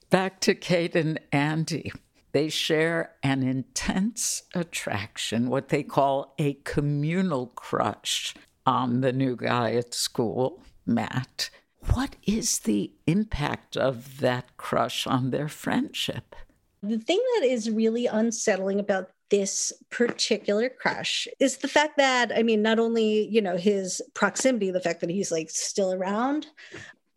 [0.09, 1.91] Back to Kate and Andy.
[2.31, 9.73] They share an intense attraction, what they call a communal crush on the new guy
[9.73, 11.51] at school, Matt.
[11.93, 16.37] What is the impact of that crush on their friendship?
[16.83, 22.43] The thing that is really unsettling about this particular crush is the fact that I
[22.43, 26.47] mean not only, you know, his proximity, the fact that he's like still around,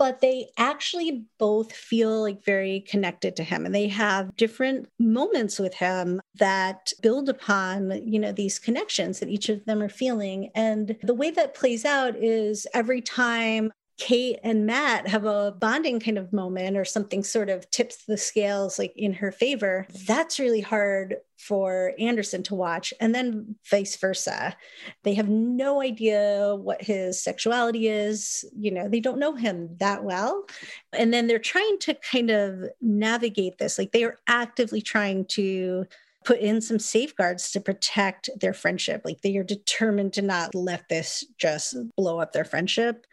[0.02, 5.60] but they actually both feel like very connected to him and they have different moments
[5.60, 10.50] with him that build upon you know these connections that each of them are feeling
[10.56, 13.72] and the way that plays out is every time
[14.02, 18.18] Kate and Matt have a bonding kind of moment or something sort of tips the
[18.18, 22.96] scales like in her favor, that's really hard for Anderson to watch.
[23.00, 24.58] And then vice versa.
[25.04, 28.44] They have no idea what his sexuality is.
[28.58, 30.46] You know, they don't know him that well.
[30.94, 33.78] And then they're trying to kind of navigate this.
[33.78, 35.86] Like they are actively trying to
[36.24, 39.02] put in some safeguards to protect their friendship.
[39.04, 43.08] Like they are determined to not let this just blow up their friendship.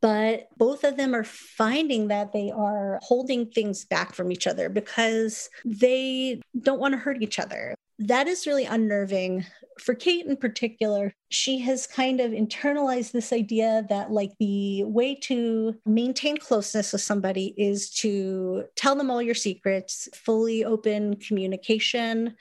[0.00, 4.68] But both of them are finding that they are holding things back from each other
[4.68, 7.74] because they don't want to hurt each other.
[8.06, 9.44] That is really unnerving.
[9.78, 15.14] For Kate in particular, she has kind of internalized this idea that, like, the way
[15.22, 22.34] to maintain closeness with somebody is to tell them all your secrets, fully open communication,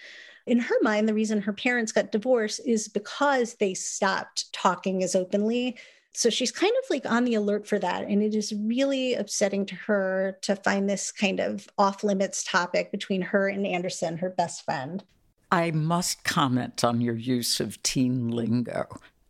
[0.47, 5.16] in her mind, the reason her parents got divorced is because they stopped talking as
[5.16, 5.78] openly.
[6.14, 8.05] So she's kind of like on the alert for that.
[8.07, 12.91] And it is really upsetting to her to find this kind of off limits topic
[12.91, 15.03] between her and Anderson, her best friend.
[15.52, 18.88] I must comment on your use of teen lingo.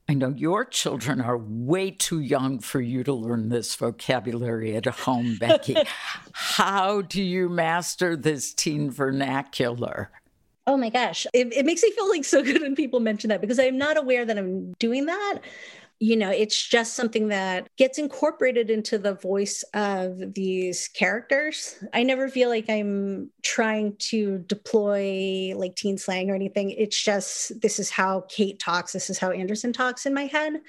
[0.07, 4.85] I know your children are way too young for you to learn this vocabulary at
[4.85, 5.75] home, Becky.
[6.33, 10.11] How do you master this teen vernacular?
[10.67, 11.25] Oh my gosh.
[11.33, 13.97] It, it, makes me feel like so good when people mention that because I'm not
[13.97, 15.39] aware that I'm doing that
[16.01, 21.77] you know, it's just something that gets incorporated into the voice of these characters.
[21.93, 26.71] I never feel like I'm trying to deploy like teen slang or anything.
[26.71, 30.61] It's just this is how Kate talks, this is how Anderson talks in my head.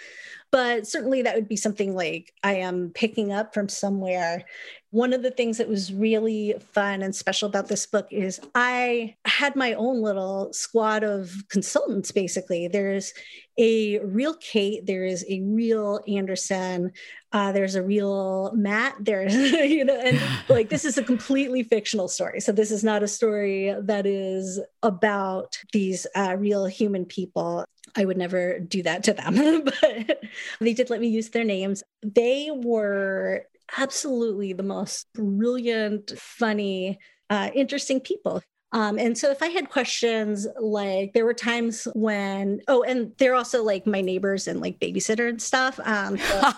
[0.50, 4.44] But certainly that would be something like I am picking up from somewhere
[4.92, 9.16] one of the things that was really fun and special about this book is I
[9.24, 12.68] had my own little squad of consultants, basically.
[12.68, 13.14] There's
[13.56, 16.92] a real Kate, there is a real Anderson,
[17.32, 20.20] uh, there's a real Matt, there's, you know, and
[20.50, 22.40] like this is a completely fictional story.
[22.40, 27.64] So this is not a story that is about these uh, real human people.
[27.96, 30.20] I would never do that to them, but
[30.60, 31.82] they did let me use their names.
[32.02, 36.98] They were absolutely the most brilliant, funny,
[37.30, 38.42] uh, interesting people.
[38.72, 43.34] Um, and so if I had questions, like there were times when, oh, and they're
[43.34, 45.78] also like my neighbors and like babysitter and stuff.
[45.84, 46.42] Um, so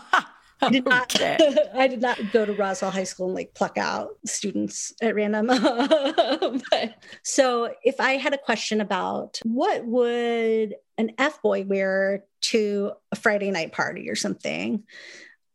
[0.62, 1.20] I did not.
[1.74, 5.46] I did not go to Roswell High School and like pluck out students at random.
[6.70, 12.92] but, so if I had a question about what would an F boy wear to
[13.10, 14.84] a Friday night party or something,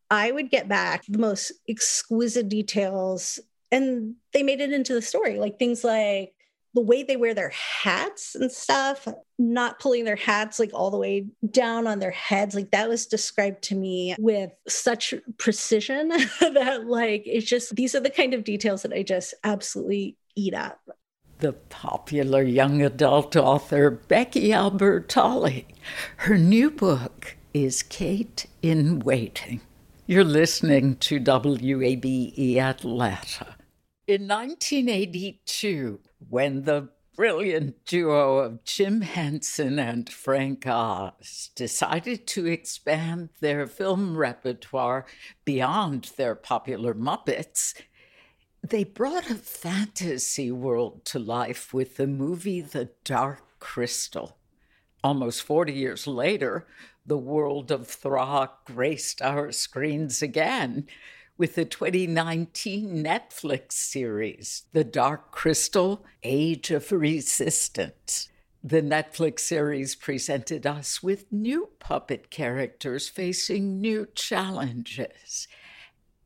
[0.09, 3.39] I would get back the most exquisite details
[3.71, 5.37] and they made it into the story.
[5.37, 6.33] Like things like
[6.73, 9.07] the way they wear their hats and stuff,
[9.37, 12.55] not pulling their hats like all the way down on their heads.
[12.55, 16.09] Like that was described to me with such precision
[16.41, 20.53] that, like, it's just these are the kind of details that I just absolutely eat
[20.53, 20.79] up.
[21.39, 25.65] The popular young adult author Becky Albertalli.
[26.17, 29.61] Her new book is Kate in Waiting.
[30.09, 33.55] You're listening to WABE Atlanta.
[34.07, 43.29] In 1982, when the brilliant duo of Jim Henson and Frank Oz decided to expand
[43.39, 45.05] their film repertoire
[45.45, 47.79] beyond their popular Muppets,
[48.67, 54.38] they brought a fantasy world to life with the movie The Dark Crystal.
[55.03, 56.67] Almost 40 years later,
[57.05, 60.87] the world of Thra graced our screens again
[61.37, 68.27] with the 2019 Netflix series, The Dark Crystal Age of Resistance.
[68.61, 75.47] The Netflix series presented us with new puppet characters facing new challenges.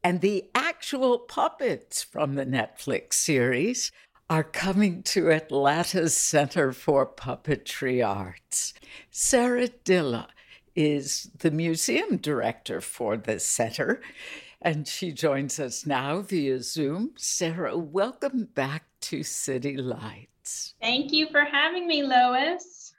[0.04, 3.92] And the actual puppets from the Netflix series
[4.34, 8.74] are coming to Atlanta's Center for Puppetry Arts.
[9.12, 10.26] Sarah Dilla
[10.76, 14.02] is the museum director for the center,
[14.60, 17.12] and she joins us now via Zoom.
[17.16, 20.74] Sarah, welcome back to City Lights.
[20.82, 22.96] Thank you for having me, Lois.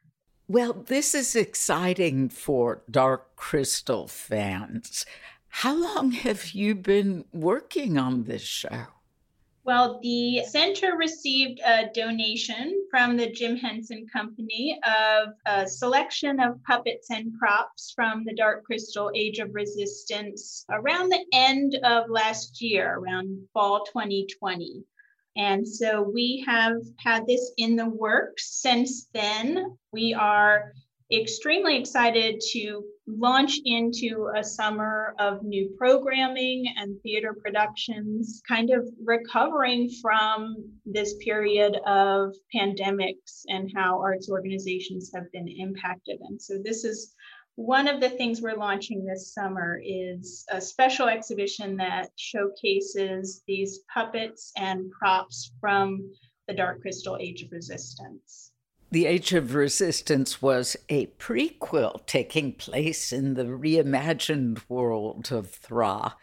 [0.46, 5.04] Well, this is exciting for Dark Crystal fans.
[5.48, 8.86] How long have you been working on this show?
[9.64, 16.62] Well, the center received a donation from the Jim Henson Company of a selection of
[16.64, 22.60] puppets and props from the Dark Crystal Age of Resistance around the end of last
[22.60, 24.84] year, around fall 2020.
[25.36, 29.78] And so we have had this in the works since then.
[29.92, 30.74] We are
[31.20, 38.88] extremely excited to launch into a summer of new programming and theater productions, kind of
[39.04, 40.56] recovering from
[40.86, 46.18] this period of pandemics and how arts organizations have been impacted.
[46.20, 47.14] And so this is
[47.56, 53.80] one of the things we're launching this summer is a special exhibition that showcases these
[53.92, 56.10] puppets and props from
[56.48, 58.50] the Dark Crystal Age of Resistance.
[58.94, 66.14] The Age of Resistance was a prequel taking place in the reimagined world of Thra.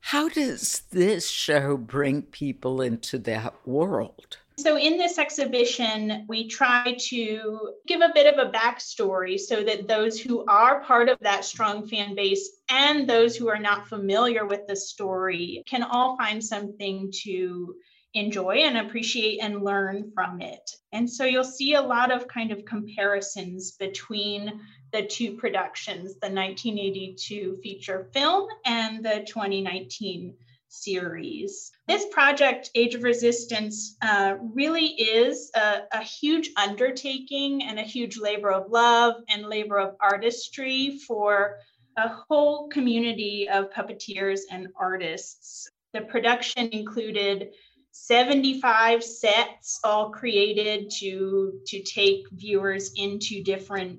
[0.00, 4.38] How does this show bring people into that world?
[4.58, 9.86] So, in this exhibition, we try to give a bit of a backstory so that
[9.86, 14.44] those who are part of that strong fan base and those who are not familiar
[14.46, 17.76] with the story can all find something to
[18.14, 20.70] enjoy and appreciate and learn from it.
[20.92, 24.60] And so you'll see a lot of kind of comparisons between
[24.92, 30.34] the two productions, the 1982 feature film and the 2019
[30.70, 31.72] series.
[31.86, 38.18] This project, Age of Resistance, uh, really is a, a, huge undertaking and a huge
[38.18, 41.58] labor of love and labor of artistry for
[41.96, 45.68] a whole community of puppeteers and artists.
[45.92, 47.50] The production included
[47.92, 53.98] 75 sets all created to to take viewers into different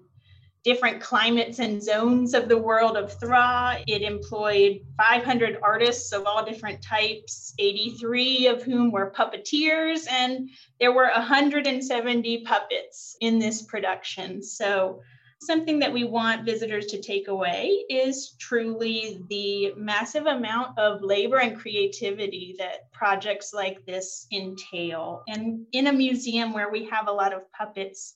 [0.63, 3.79] different climates and zones of the world of Thra.
[3.87, 10.91] It employed 500 artists of all different types, 83 of whom were puppeteers, and there
[10.91, 14.43] were 170 puppets in this production.
[14.43, 15.01] So
[15.43, 21.37] something that we want visitors to take away is truly the massive amount of labor
[21.37, 25.23] and creativity that projects like this entail.
[25.27, 28.15] And in a museum where we have a lot of puppets,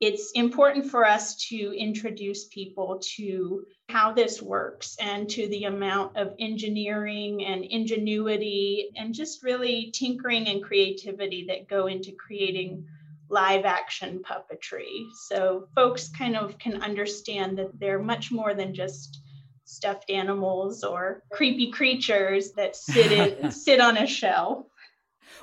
[0.00, 6.16] it's important for us to introduce people to how this works and to the amount
[6.16, 12.84] of engineering and ingenuity and just really tinkering and creativity that go into creating
[13.32, 15.06] live action puppetry.
[15.26, 19.22] So folks kind of can understand that they're much more than just
[19.64, 24.66] stuffed animals or creepy creatures that sit in, sit on a shelf.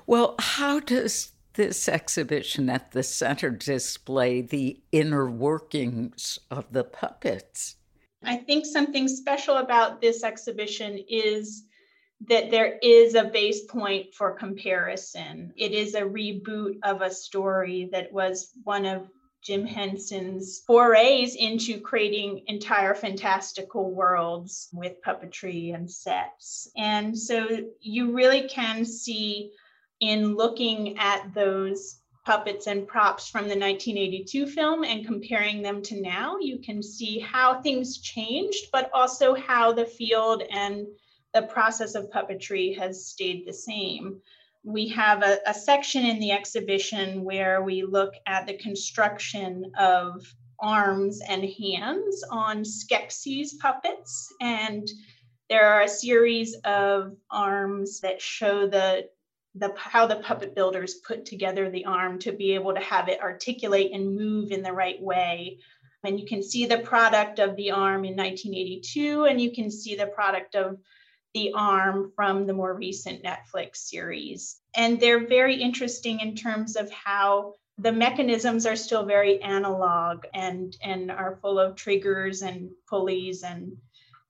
[0.06, 7.76] Well, how does this exhibition at the center display the inner workings of the puppets?
[8.24, 11.66] I think something special about this exhibition is
[12.28, 15.53] that there is a base point for comparison.
[15.55, 19.07] It is a reboot of a story that was one of
[19.41, 26.70] Jim Henson's forays into creating entire fantastical worlds with puppetry and sets.
[26.76, 27.47] And so
[27.80, 29.53] you really can see
[30.01, 36.01] in looking at those puppets and props from the 1982 film and comparing them to
[36.01, 40.86] now, you can see how things changed, but also how the field and
[41.34, 44.19] the process of puppetry has stayed the same.
[44.63, 50.25] We have a, a section in the exhibition where we look at the construction of
[50.59, 54.34] arms and hands on Skeksis puppets.
[54.41, 54.89] And
[55.49, 59.07] there are a series of arms that show the,
[59.55, 63.21] the how the puppet builders put together the arm to be able to have it
[63.21, 65.59] articulate and move in the right way.
[66.03, 69.95] And you can see the product of the arm in 1982, and you can see
[69.95, 70.77] the product of
[71.34, 74.61] the arm from the more recent Netflix series.
[74.75, 80.75] And they're very interesting in terms of how the mechanisms are still very analog and,
[80.84, 83.77] and are full of triggers and pulleys and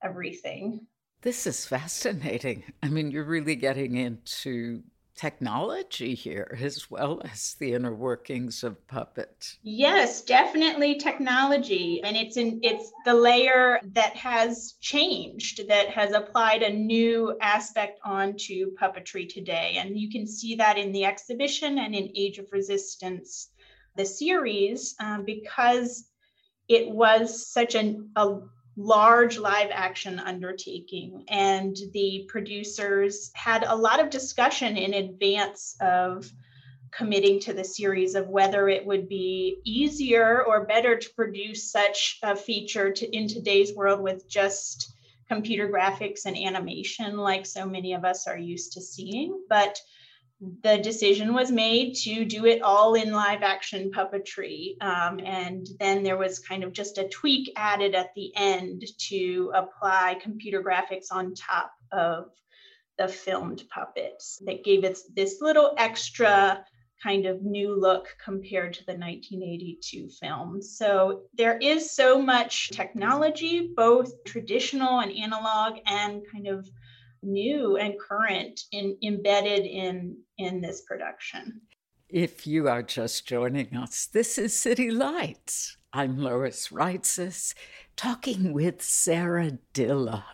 [0.02, 0.86] everything.
[1.22, 2.64] This is fascinating.
[2.82, 4.82] I mean, you're really getting into
[5.20, 12.00] technology here as well as the inner workings of puppet yes definitely technology.
[12.02, 18.00] And it's in it's the layer that has changed that has applied a new aspect
[18.04, 19.76] onto puppetry today.
[19.78, 23.48] And you can see that in the exhibition and in age of resistance
[23.96, 26.04] the series um, because
[26.68, 28.38] it was such an, a
[28.76, 31.24] large live action undertaking.
[31.28, 36.30] And the producers had a lot of discussion in advance of
[36.90, 42.18] committing to the series of whether it would be easier or better to produce such
[42.22, 44.92] a feature to, in today's world with just
[45.28, 49.40] computer graphics and animation like so many of us are used to seeing.
[49.48, 49.80] But
[50.62, 54.80] the decision was made to do it all in live action puppetry.
[54.82, 59.52] Um, and then there was kind of just a tweak added at the end to
[59.54, 62.30] apply computer graphics on top of
[62.96, 66.64] the filmed puppets that gave it this little extra
[67.02, 70.60] kind of new look compared to the 1982 film.
[70.60, 76.68] So there is so much technology, both traditional and analog, and kind of
[77.22, 81.60] new and current in, embedded in in this production.
[82.08, 85.76] If you are just joining us, this is City Lights.
[85.92, 87.54] I'm Lois Reitzes,
[87.96, 90.24] talking with Sarah Dilla,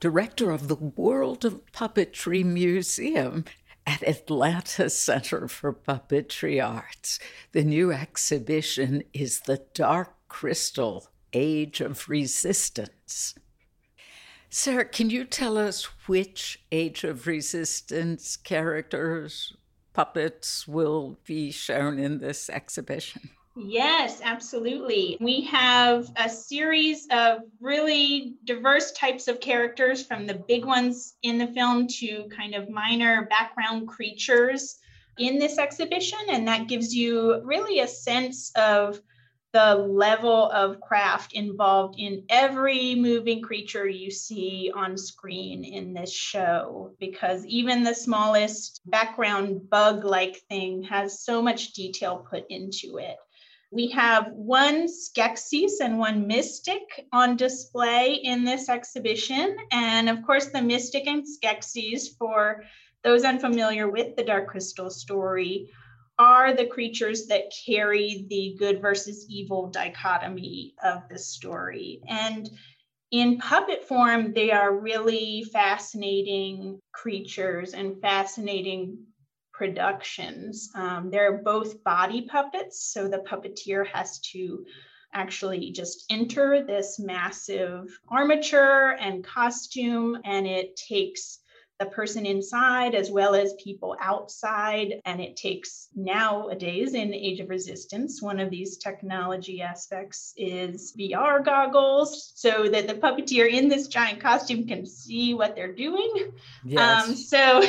[0.00, 3.44] director of the World of Puppetry Museum
[3.86, 7.18] at Atlanta Center for Puppetry Arts.
[7.52, 13.34] The new exhibition is The Dark Crystal Age of Resistance.
[14.58, 19.54] Sarah, can you tell us which Age of Resistance characters,
[19.92, 23.28] puppets will be shown in this exhibition?
[23.54, 25.18] Yes, absolutely.
[25.20, 31.36] We have a series of really diverse types of characters from the big ones in
[31.36, 34.78] the film to kind of minor background creatures
[35.18, 36.18] in this exhibition.
[36.30, 39.02] And that gives you really a sense of
[39.52, 46.12] the level of craft involved in every moving creature you see on screen in this
[46.12, 52.98] show because even the smallest background bug like thing has so much detail put into
[52.98, 53.16] it.
[53.70, 59.56] We have one Skeksis and one Mystic on display in this exhibition.
[59.72, 62.62] And of course, the Mystic and Skeksis, for
[63.02, 65.70] those unfamiliar with the Dark Crystal story,
[66.18, 72.00] are the creatures that carry the good versus evil dichotomy of the story.
[72.08, 72.48] And
[73.10, 78.98] in puppet form, they are really fascinating creatures and fascinating
[79.52, 80.70] productions.
[80.74, 84.64] Um, they're both body puppets, so the puppeteer has to
[85.12, 91.38] actually just enter this massive armature and costume, and it takes
[91.78, 94.94] the person inside as well as people outside.
[95.04, 101.44] And it takes nowadays in Age of Resistance, one of these technology aspects is VR
[101.44, 106.32] goggles so that the puppeteer in this giant costume can see what they're doing.
[106.64, 107.08] Yes.
[107.08, 107.62] Um, so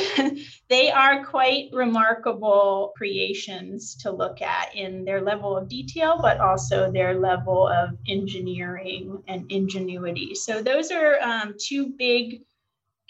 [0.68, 6.90] they are quite remarkable creations to look at in their level of detail, but also
[6.90, 10.34] their level of engineering and ingenuity.
[10.34, 12.42] So those are um, two big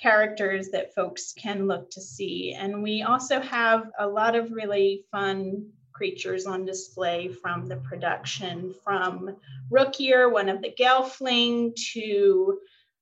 [0.00, 2.54] characters that folks can look to see.
[2.54, 8.72] And we also have a lot of really fun creatures on display from the production,
[8.84, 9.36] from
[9.70, 12.60] Rookier, one of the Gelfling, to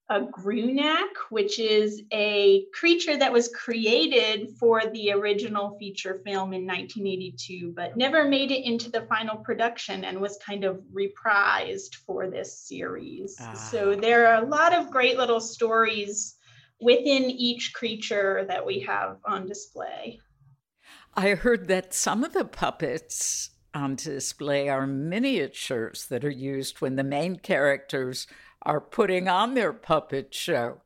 [0.09, 6.65] a Grunak, which is a creature that was created for the original feature film in
[6.65, 12.31] 1982, but never made it into the final production and was kind of reprised for
[12.31, 13.37] this series.
[13.41, 13.53] Ah.
[13.55, 16.36] So there are a lot of great little stories
[16.81, 20.21] within each creature that we have on display.
[21.15, 26.97] I heard that some of the puppets on display are miniatures that are used when
[26.97, 28.27] the main characters
[28.63, 30.81] are putting on their puppet show.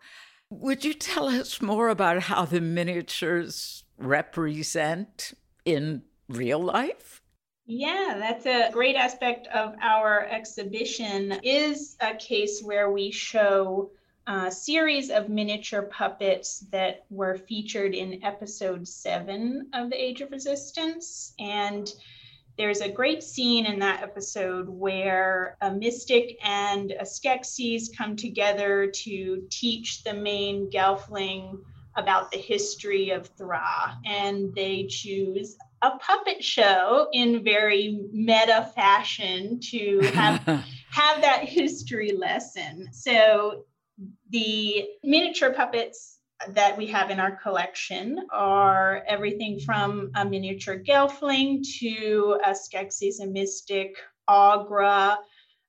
[0.50, 5.32] Would you tell us more about how the miniatures represent
[5.64, 7.22] in real life?
[7.66, 13.92] Yeah, that's a great aspect of our exhibition is a case where we show
[14.26, 20.30] a series of miniature puppets that were featured in episode seven of The Age of
[20.30, 21.34] Resistance.
[21.38, 21.92] And
[22.56, 28.86] there's a great scene in that episode where a mystic and a Skeksis come together
[28.86, 31.58] to teach the main Gelfling
[31.96, 33.98] about the history of Thra.
[34.04, 40.40] And they choose a puppet show in very meta fashion to have
[40.90, 42.88] have that history lesson.
[42.92, 43.64] So
[44.30, 46.18] the miniature puppets
[46.48, 53.20] that we have in our collection are everything from a miniature Gelfling to a Skeksis,
[53.20, 53.96] a Mystic,
[54.28, 55.18] Aughra,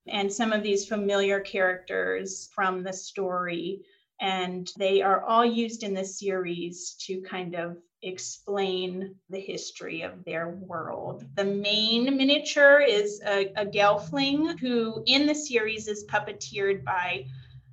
[0.07, 3.81] and some of these familiar characters from the story.
[4.21, 10.23] And they are all used in the series to kind of explain the history of
[10.25, 11.25] their world.
[11.35, 17.25] The main miniature is a, a Gelfling who, in the series, is puppeteered by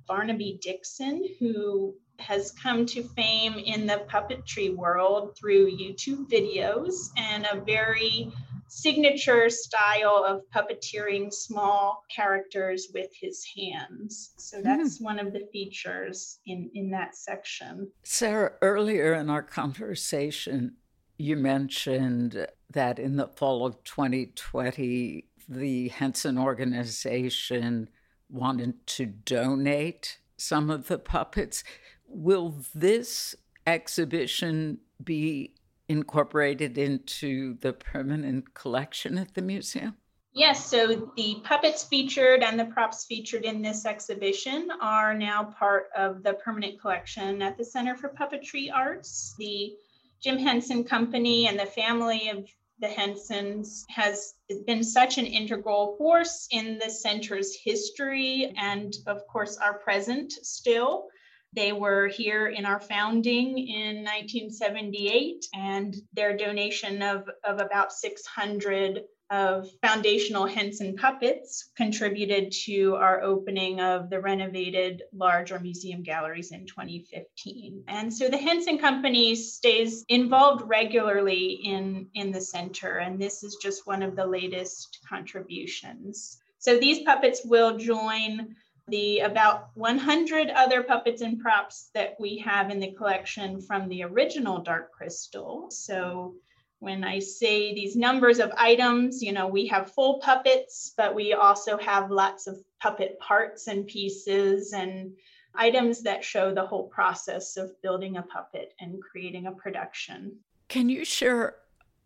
[0.09, 7.47] Barnaby Dixon, who has come to fame in the puppetry world through YouTube videos and
[7.49, 8.29] a very
[8.67, 14.33] signature style of puppeteering small characters with his hands.
[14.37, 14.63] So hmm.
[14.63, 15.03] that's mm.
[15.03, 17.91] one of the features in, in that section.
[18.03, 20.75] Sarah, earlier in our conversation,
[21.17, 27.89] you mentioned that in the fall of 2020, the Henson organization
[28.29, 31.63] wanted to donate some of the puppets.
[32.07, 35.53] Will this exhibition be
[35.87, 39.97] incorporated into the permanent collection at the museum?
[40.31, 45.87] Yes, so the puppets featured and the props featured in this exhibition are now part
[45.97, 49.33] of the permanent collection at the Center for Puppetry Arts.
[49.39, 49.73] The
[50.21, 52.47] Jim Henson Company and the family of
[52.79, 54.33] the Hensons has
[54.65, 61.07] been such an integral force in the center's history and, of course, are present still.
[61.53, 69.01] They were here in our founding in 1978, and their donation of, of about 600
[69.29, 76.65] of foundational Henson puppets contributed to our opening of the renovated larger museum galleries in
[76.65, 77.83] 2015.
[77.87, 83.57] And so the Henson Company stays involved regularly in, in the center, and this is
[83.61, 86.39] just one of the latest contributions.
[86.57, 88.55] So these puppets will join
[88.87, 94.03] the about 100 other puppets and props that we have in the collection from the
[94.03, 95.67] original Dark Crystal.
[95.69, 96.33] So
[96.79, 101.33] when I say these numbers of items, you know, we have full puppets, but we
[101.33, 105.11] also have lots of puppet parts and pieces and
[105.55, 110.37] items that show the whole process of building a puppet and creating a production.
[110.69, 111.55] Can you share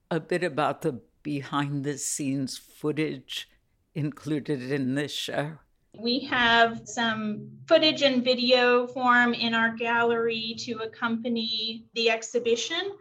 [0.10, 3.50] a bit about the behind the scenes footage
[3.94, 5.54] included in this show?
[6.00, 12.94] We have some footage and video form in our gallery to accompany the exhibition,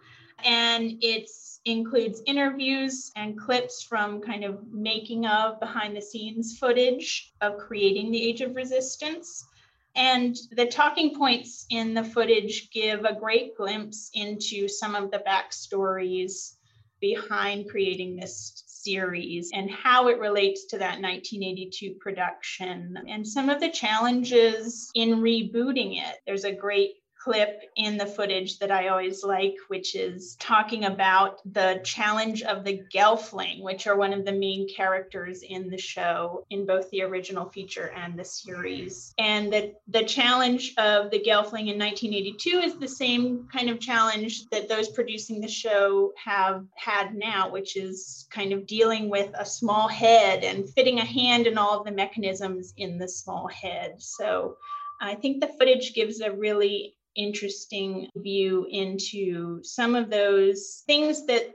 [0.45, 1.31] and it
[1.65, 8.11] includes interviews and clips from kind of making of behind the scenes footage of creating
[8.11, 9.47] the Age of Resistance.
[9.95, 15.23] And the talking points in the footage give a great glimpse into some of the
[15.27, 16.55] backstories
[17.01, 23.61] behind creating this series and how it relates to that 1982 production and some of
[23.61, 26.19] the challenges in rebooting it.
[26.27, 31.41] There's a great clip in the footage that I always like, which is talking about
[31.53, 36.45] the challenge of the Gelfling, which are one of the main characters in the show
[36.51, 39.15] in both the original feature and the series.
[39.19, 44.47] And that the challenge of the Gelfling in 1982 is the same kind of challenge
[44.51, 49.47] that those producing the show have had now, which is kind of dealing with a
[49.47, 53.95] small head and fitting a hand in all of the mechanisms in the small head.
[53.99, 54.57] So
[55.01, 61.53] I think the footage gives a really interesting view into some of those things that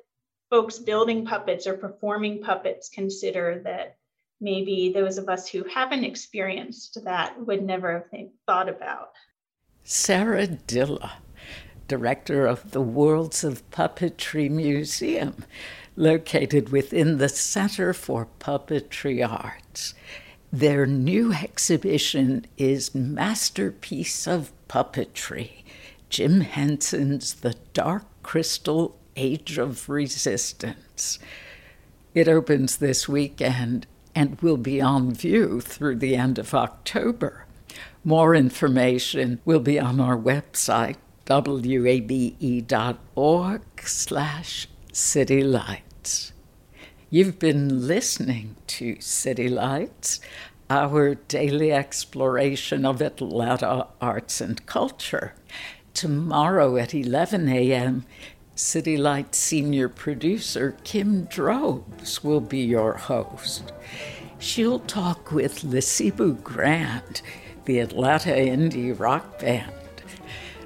[0.50, 3.98] folks building puppets or performing puppets consider that
[4.40, 9.10] maybe those of us who haven't experienced that would never have thought about.
[9.84, 11.12] Sarah Dilla,
[11.88, 15.46] director of the Worlds of Puppetry Museum,
[15.96, 19.94] located within the Center for Puppetry Arts.
[20.52, 25.64] Their new exhibition is Masterpiece of Puppetry,
[26.10, 31.20] Jim Henson's The Dark Crystal Age of Resistance.
[32.14, 37.46] It opens this weekend and will be on view through the end of October.
[38.06, 40.96] More information will be on our website,
[41.30, 42.22] wabe.org
[43.84, 46.32] slash citylights.
[47.10, 50.20] You've been listening to City Lights
[50.70, 55.34] our daily exploration of Atlanta arts and culture.
[55.94, 58.04] Tomorrow at 11 a.m.,
[58.56, 63.72] City Lights senior producer Kim Drobes will be your host.
[64.38, 67.22] She'll talk with Lisibu Grant,
[67.64, 69.72] the Atlanta indie rock band.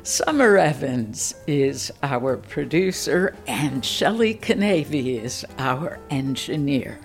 [0.04, 7.00] Summer Evans is our producer, and Shelley Canavy is our engineer.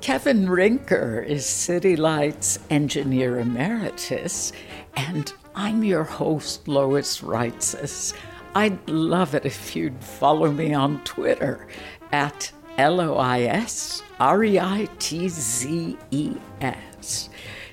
[0.00, 4.54] Kevin Rinker is City Lights engineer emeritus,
[4.96, 8.14] and I'm your host, Lois Reitzes.
[8.54, 11.66] I'd love it if you'd follow me on Twitter
[12.10, 17.28] at L O I S R E I T Z E S.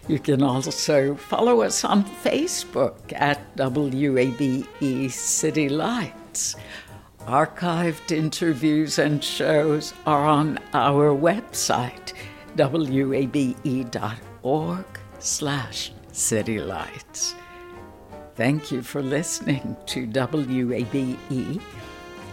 [0.07, 6.55] You can also follow us on Facebook at WABE City Lights.
[7.25, 12.13] Archived interviews and shows are on our website,
[12.55, 14.05] wabe.org
[15.19, 17.33] slash citylights.
[18.35, 21.59] Thank you for listening to WABE,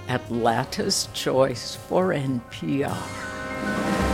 [0.08, 4.13] Atlanta's Choice for NPR.